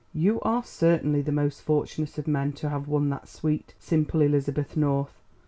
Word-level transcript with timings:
"You 0.15 0.39
are 0.41 0.63
certainly 0.63 1.21
the 1.21 1.31
most 1.31 1.61
fortunate 1.61 2.17
of 2.17 2.27
men 2.27 2.53
to 2.53 2.69
have 2.69 2.87
won 2.87 3.11
that 3.11 3.27
sweet, 3.27 3.75
simple 3.77 4.21
Elizabeth 4.21 4.75
North! 4.75 5.13